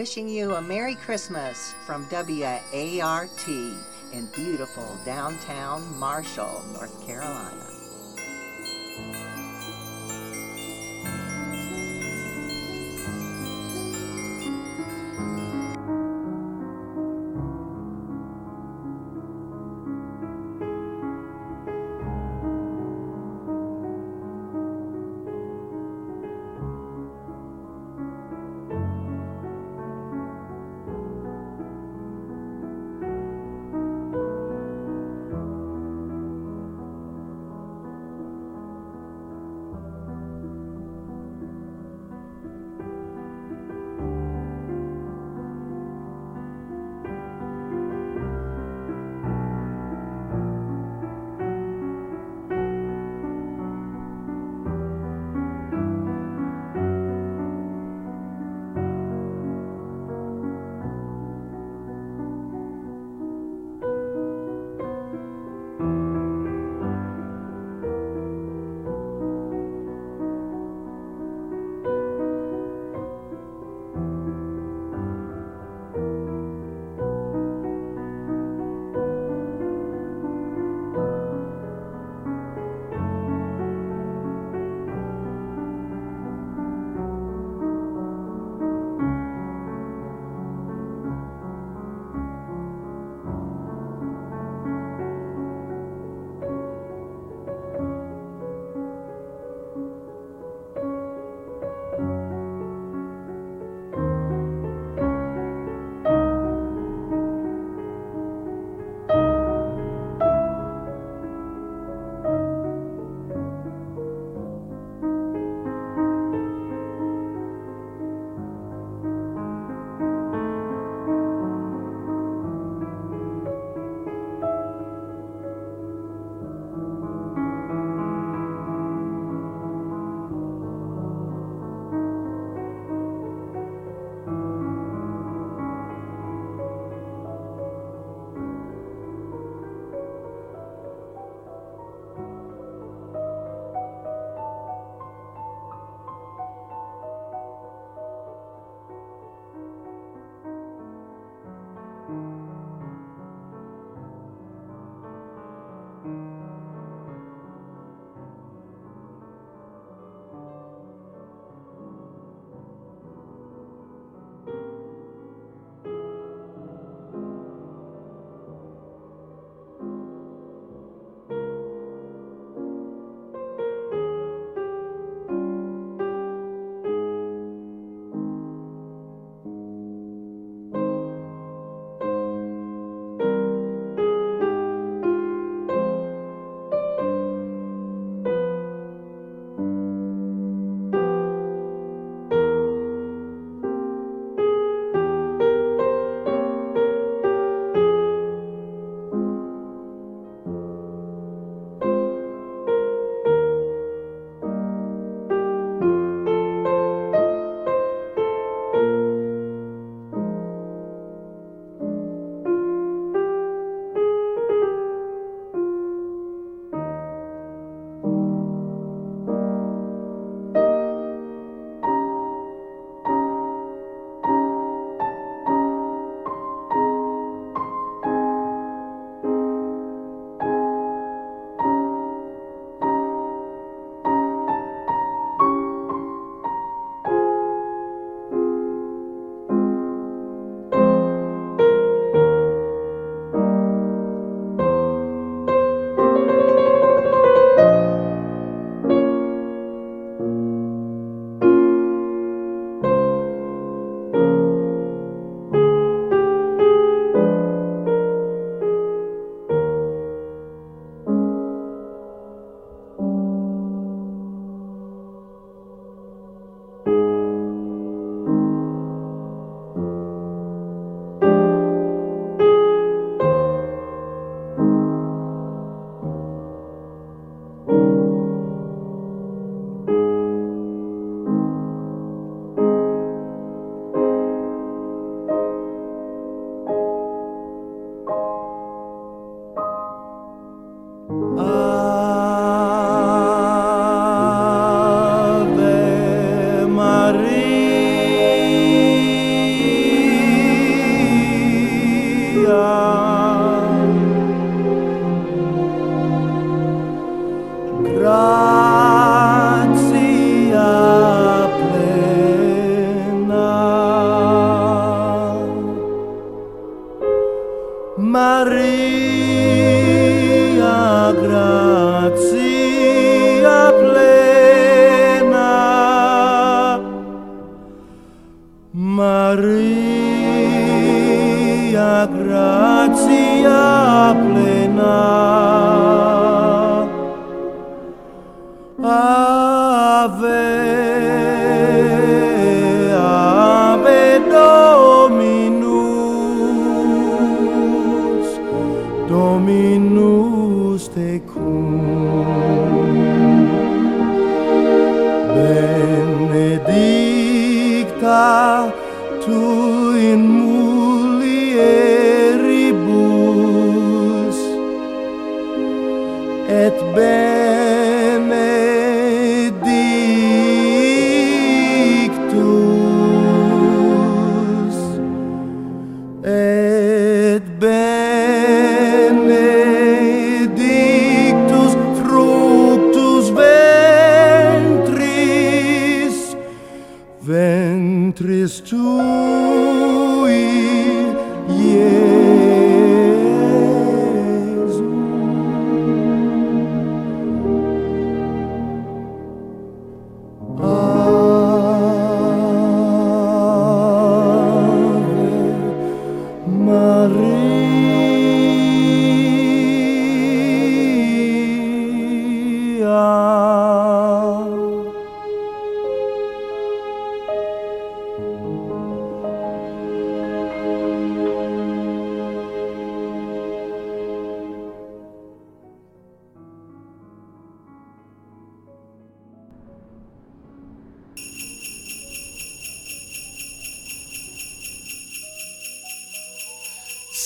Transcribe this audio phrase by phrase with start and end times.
[0.00, 7.79] wishing you a Merry Christmas from WART in beautiful downtown Marshall, North Carolina.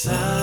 [0.04, 0.33] side.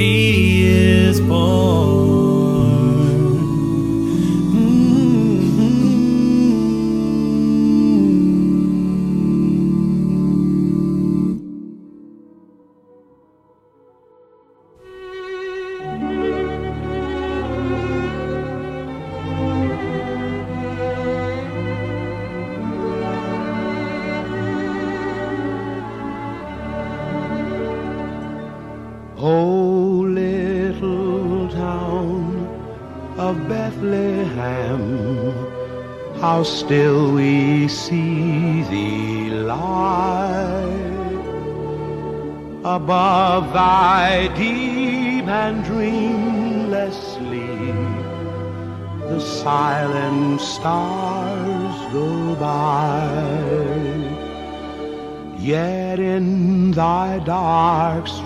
[0.00, 1.79] He is born.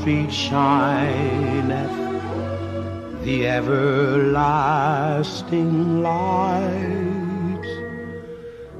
[0.04, 1.96] feet shineth
[3.24, 4.12] the everlasting
[6.02, 7.64] light.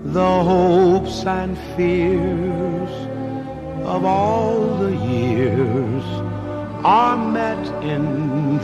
[0.05, 2.91] The hopes and fears
[3.87, 6.05] of all the years
[6.85, 8.05] are met in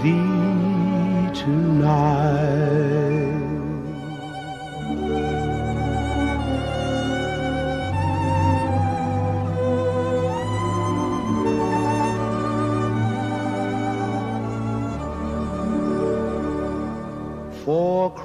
[0.02, 2.89] thee tonight.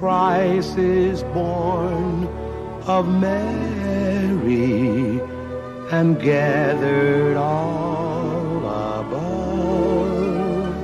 [0.05, 2.27] Christ is born
[2.85, 5.19] of Mary
[5.89, 8.57] and gathered all
[8.99, 10.75] above.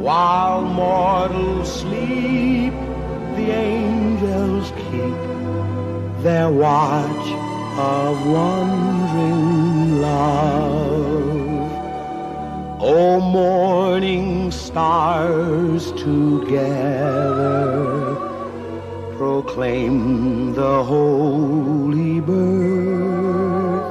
[0.00, 2.72] While mortals sleep,
[3.36, 7.26] the angels keep their watch
[7.76, 10.91] of wondering love.
[12.84, 17.22] Oh, morning stars together
[19.16, 23.86] proclaim the holy birth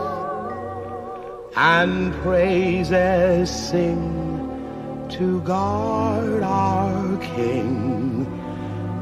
[1.56, 8.28] and praises sing to God our King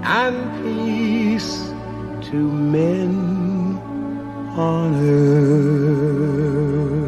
[0.03, 1.73] and peace
[2.29, 3.79] to men
[4.55, 6.98] on earth.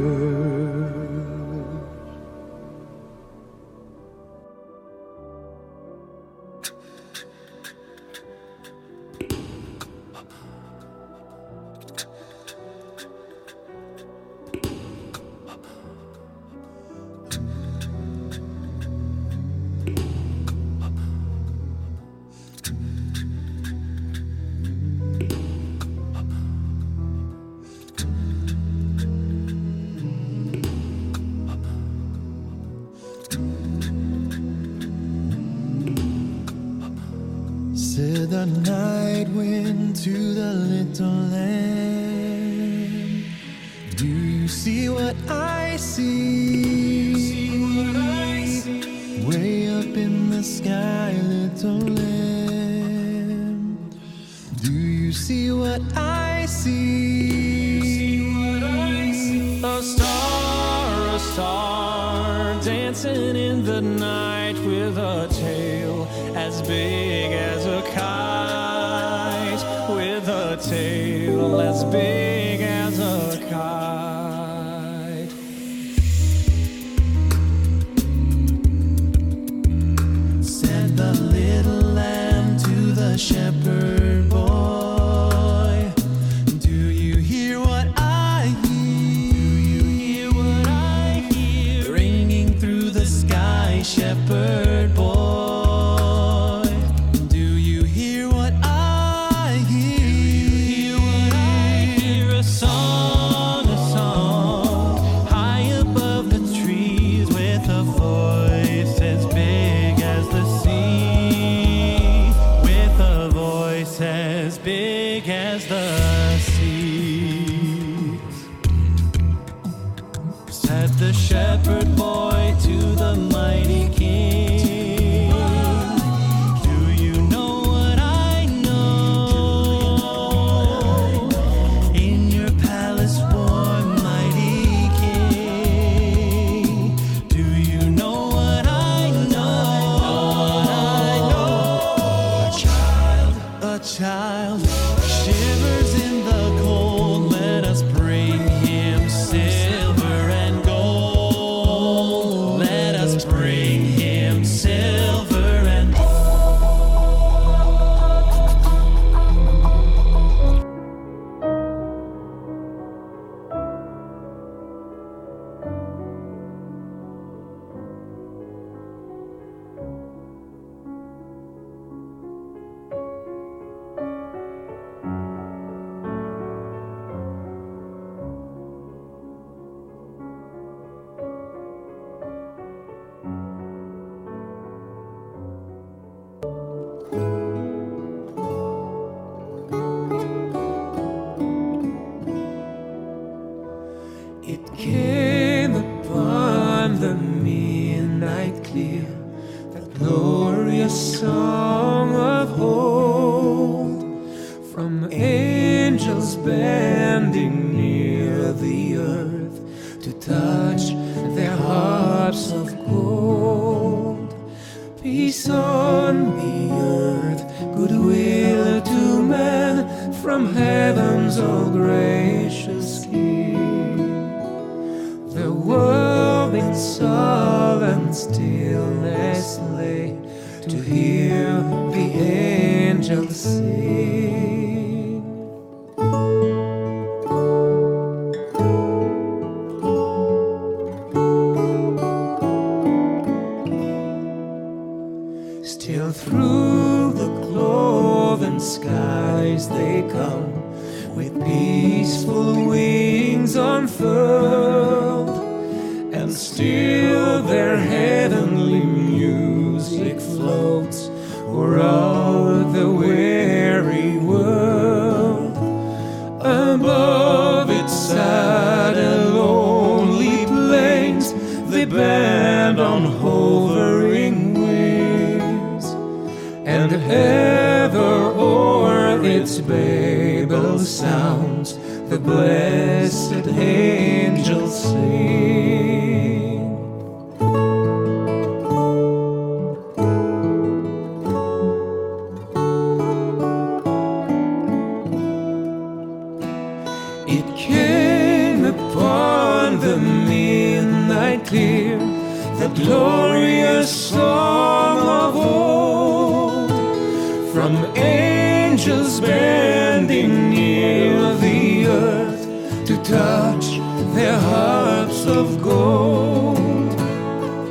[307.61, 312.43] from angels bending near the earth
[312.87, 313.77] to touch
[314.15, 316.89] their harps of gold.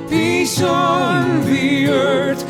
[0.09, 2.41] Peace on the earth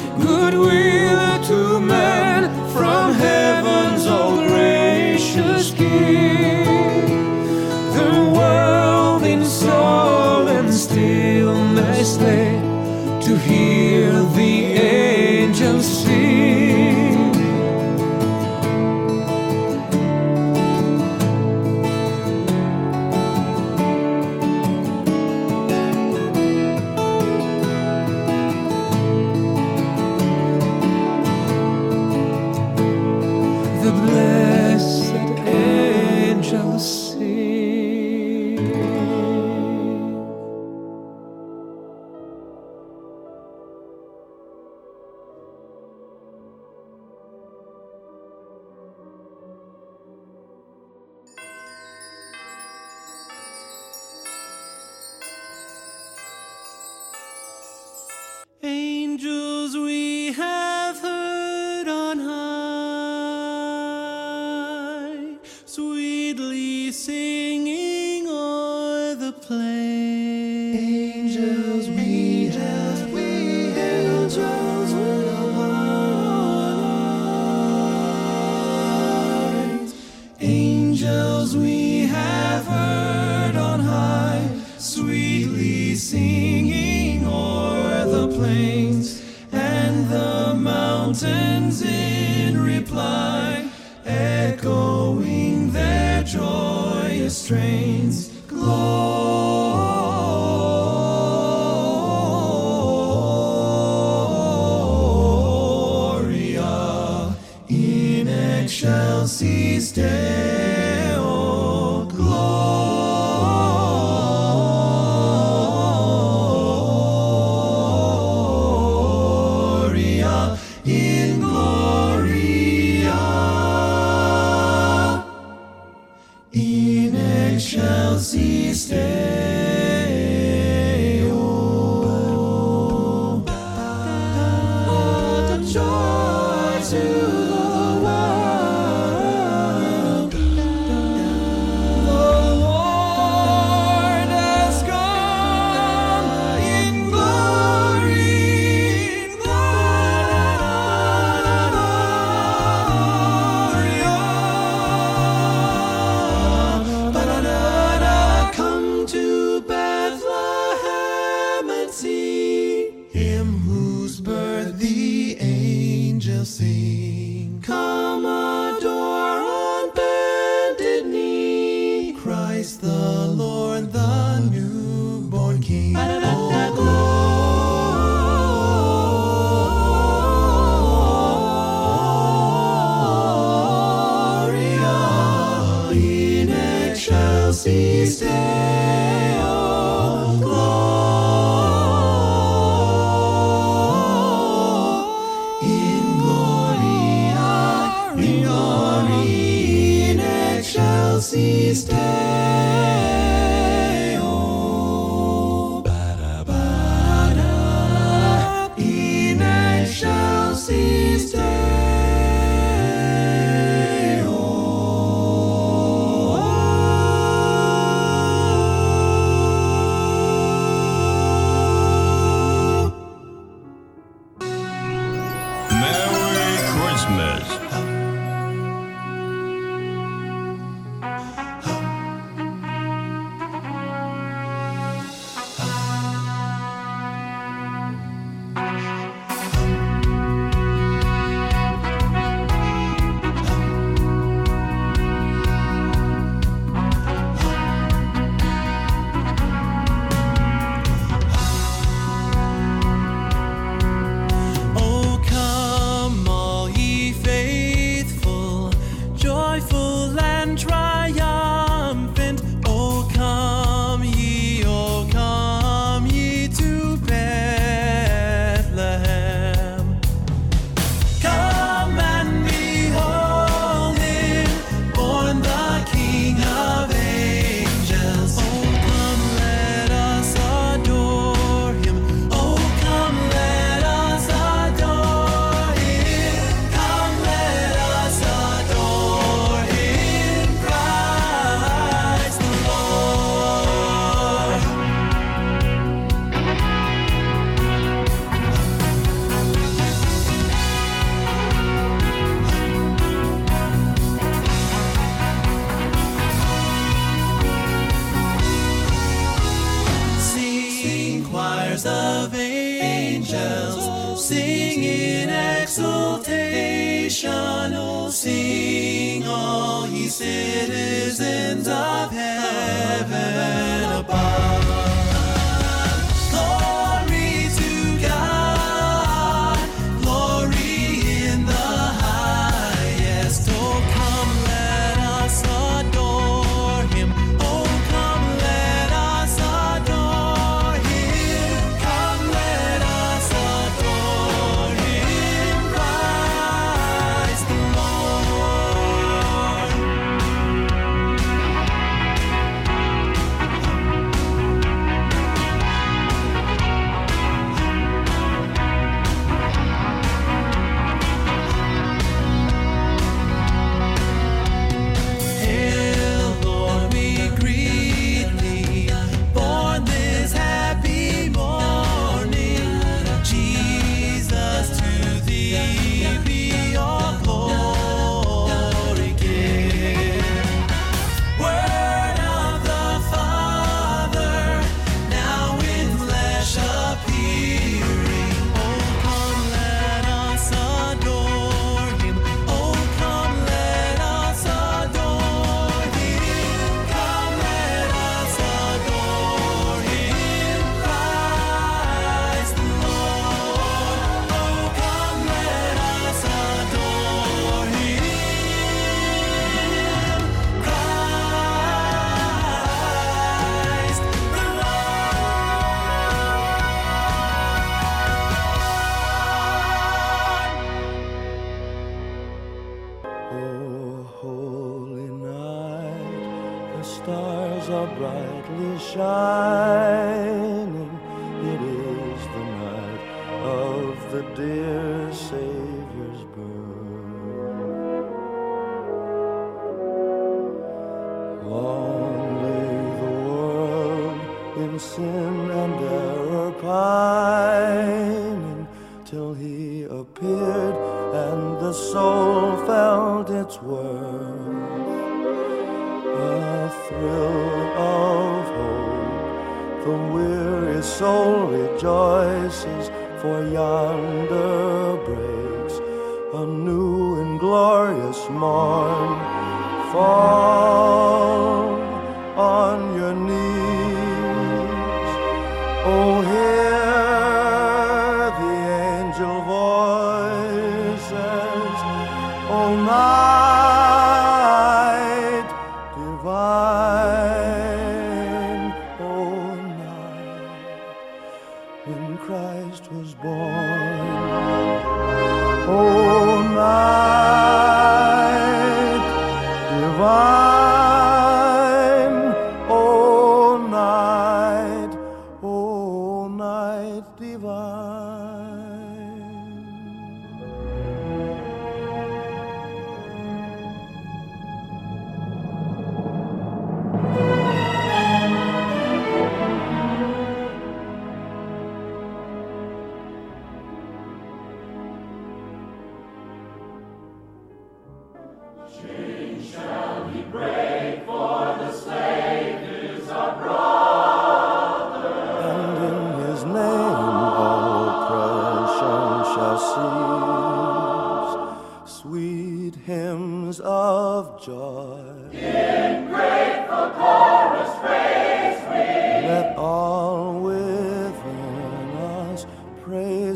[97.50, 99.19] trains glow.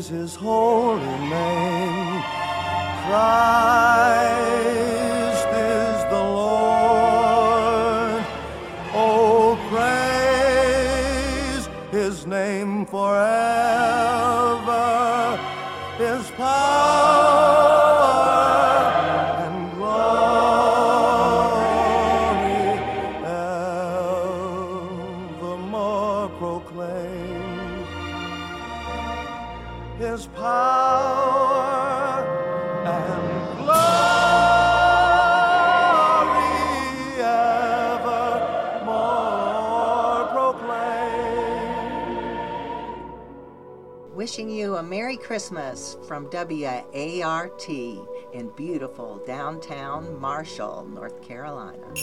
[0.07, 2.21] his holy name.
[3.05, 3.64] Christ
[45.35, 51.93] Christmas from WART in beautiful downtown Marshall, North Carolina.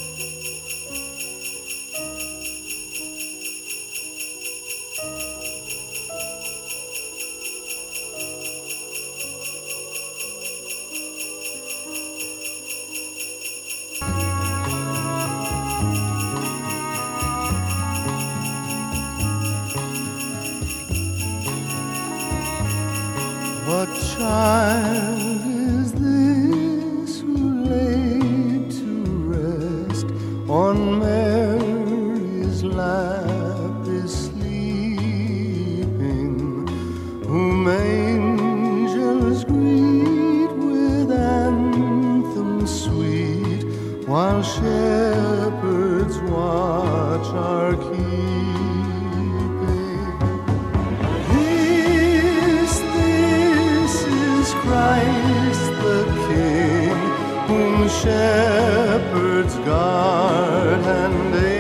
[58.00, 61.52] Shepherds guard and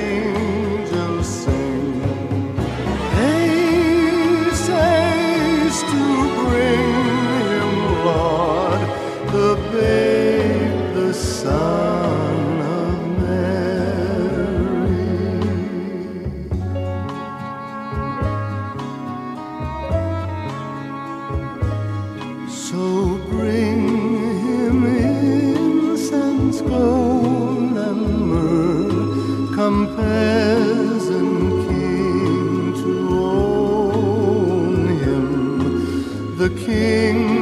[36.72, 37.41] King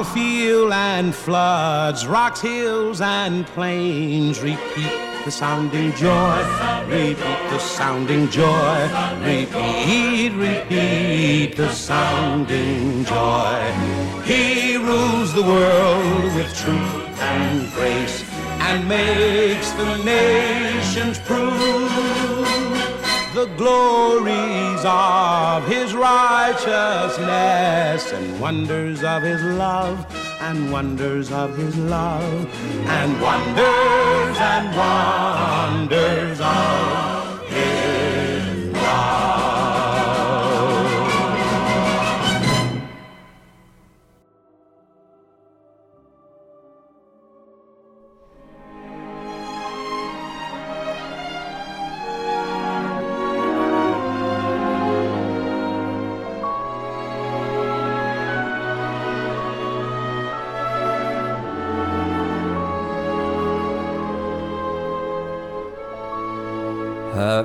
[0.00, 6.42] While field and floods, rocks, hills, and plains repeat the sounding joy,
[6.86, 7.18] repeat
[7.50, 8.88] the sounding joy,
[9.20, 13.72] repeat, repeat the sounding joy.
[14.24, 18.24] He rules the world with truth and grace
[18.60, 21.79] and makes the nations prove
[23.34, 30.04] the glories of his righteousness and wonders of his love
[30.40, 32.48] and wonders of his love
[32.88, 37.09] and wonders and wonders of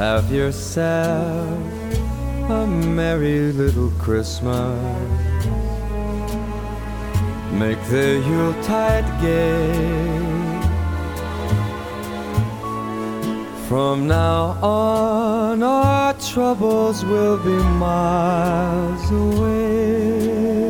[0.00, 1.46] Have yourself
[2.48, 4.80] a merry little Christmas.
[7.52, 10.00] Make the Yuletide gay.
[13.68, 20.69] From now on, our troubles will be miles away.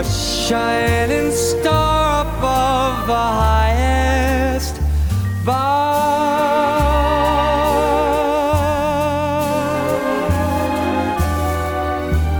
[0.00, 4.80] A shining star above the highest
[5.44, 6.00] bough.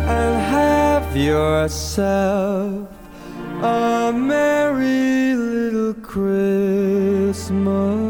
[0.09, 2.89] And have yourself
[3.63, 8.10] a merry little Christmas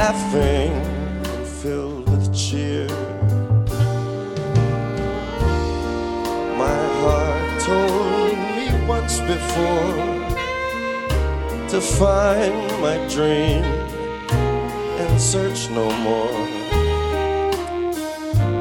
[0.00, 0.72] Laughing
[1.30, 2.88] and filled with cheer.
[6.64, 9.96] My heart told me once before
[11.72, 13.64] to find my dream
[15.02, 16.40] and search no more.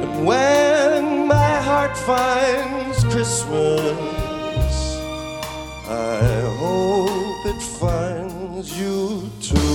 [0.03, 4.77] And when my heart finds Christmas,
[5.87, 6.21] I
[6.61, 9.68] hope it finds you too.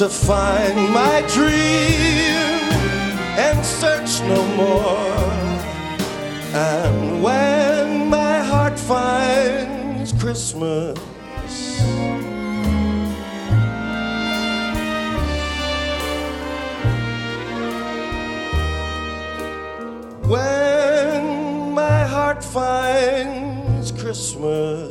[0.00, 2.72] To find my dream
[3.36, 5.12] and search no more.
[6.54, 10.96] And when my heart finds Christmas,
[20.26, 24.89] when my heart finds Christmas,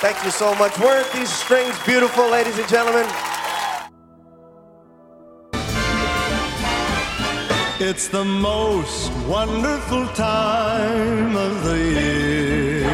[0.00, 0.78] Thank you so much.
[0.78, 3.04] Weren't these strings beautiful, ladies and gentlemen?
[7.80, 12.86] It's the most wonderful time of the year.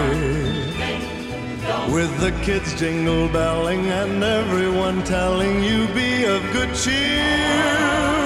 [1.92, 8.24] With the kids jingle belling and everyone telling you be of good cheer.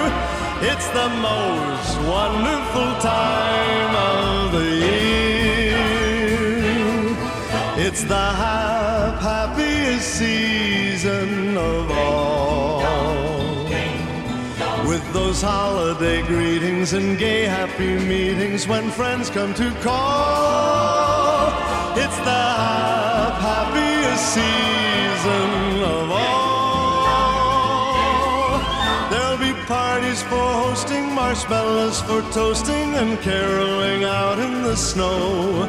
[0.71, 5.08] It's the most wonderful time of the year.
[8.01, 12.79] It's the hap- happiest season of all.
[14.87, 21.49] With those holiday greetings and gay happy meetings when friends come to call.
[21.97, 27.49] It's the hap- happiest season of all.
[29.11, 35.69] There'll be parties for hosting, marshmallows for toasting, and caroling out in the snow.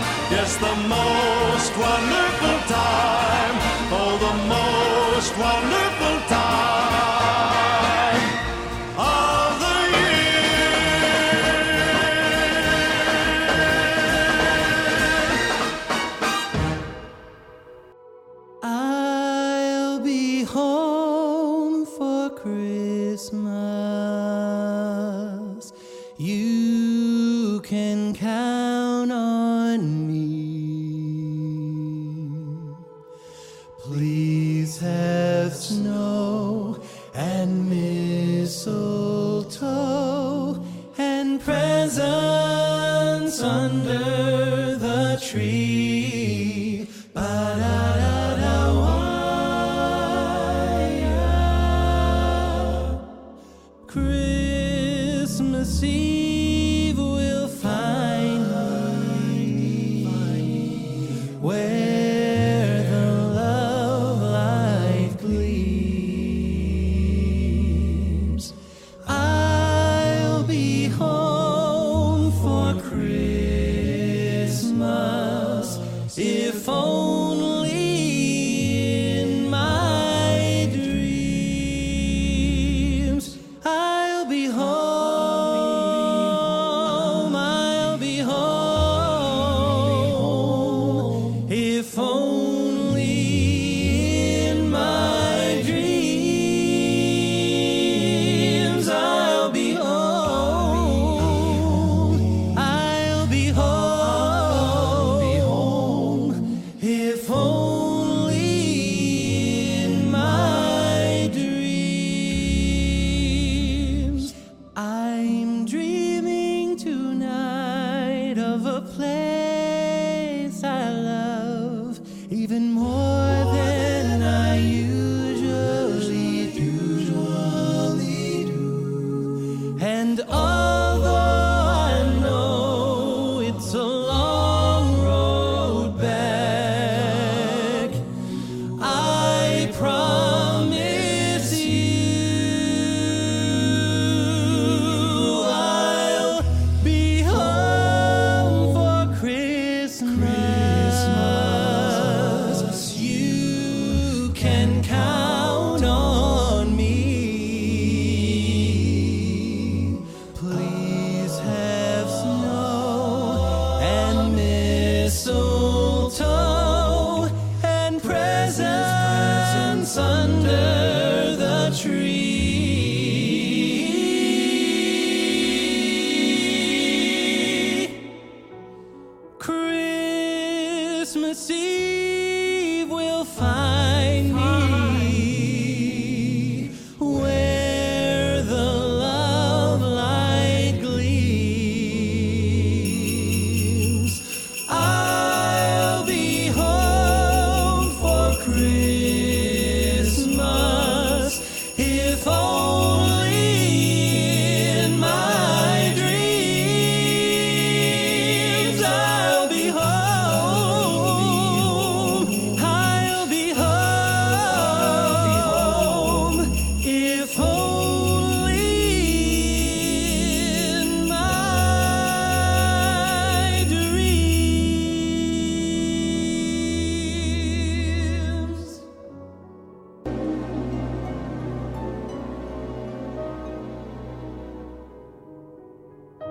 [0.51, 3.50] Yes, the most wonderful time.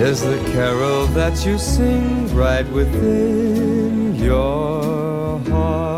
[0.00, 5.94] is the carol that you sing right within your heart.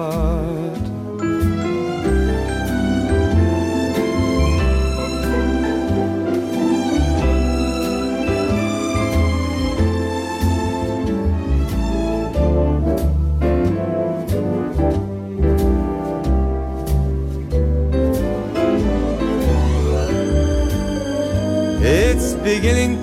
[21.82, 22.95] It's beginning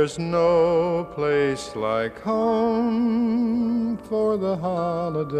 [0.00, 5.38] There's no place like home for the holidays.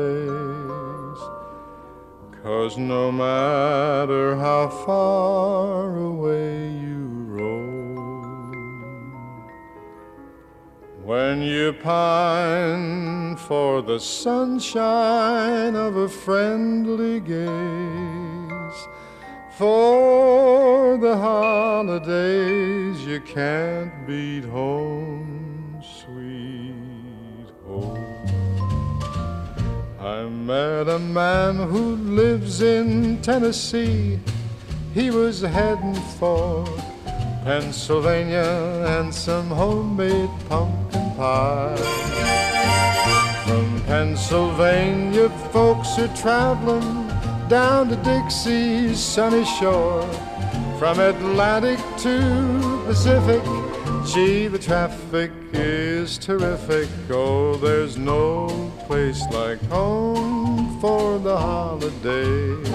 [2.43, 7.07] Cause no matter how far away you
[7.39, 8.53] roam,
[11.05, 18.89] when you pine for the sunshine of a friendly gaze,
[19.61, 28.03] for the holidays you can't beat home, sweet home.
[30.01, 34.19] I met a man who lives in Tennessee.
[34.95, 36.65] He was heading for
[37.45, 38.51] Pennsylvania
[38.97, 41.77] and some homemade pumpkin pie.
[43.45, 47.00] From Pennsylvania, folks are traveling
[47.51, 50.07] down to Dixie's sunny shore.
[50.79, 53.43] From Atlantic to Pacific,
[54.07, 56.89] gee, the traffic is terrific.
[57.11, 62.71] Oh, there's no place like home for the holidays.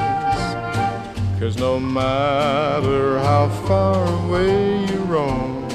[1.39, 5.69] Cause no matter how far away you roam,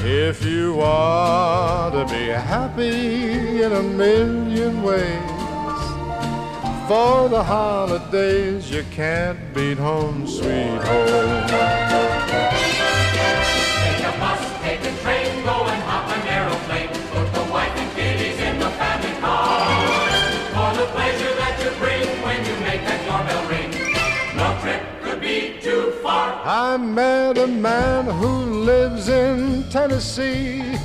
[0.00, 5.33] if you want to be happy in a million ways,
[6.88, 11.46] for the holidays you can't beat home, sweet home.
[13.80, 16.88] Take a bus, take a train, go and hop an aeroplane.
[16.88, 19.64] Put the wife and kiddies in the family car.
[20.52, 23.70] For the pleasure that you bring when you make that doorbell ring.
[24.36, 26.38] No trip could be too far.
[26.44, 30.76] I met a man who lives in Tennessee.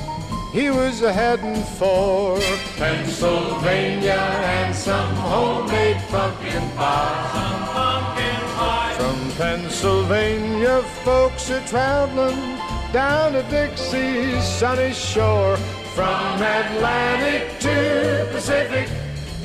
[0.52, 2.36] He was heading for
[2.76, 7.30] Pennsylvania and some homemade pumpkin pie.
[7.32, 8.94] Some pumpkin pie.
[8.98, 12.58] From Pennsylvania, folks are traveling
[12.92, 15.56] down to Dixie's sunny shore.
[15.94, 18.88] From Atlantic to Pacific,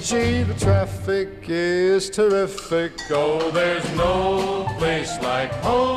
[0.01, 2.93] gee, the traffic is terrific.
[3.11, 5.94] Oh, there's no place like home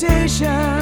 [0.00, 0.79] salutations.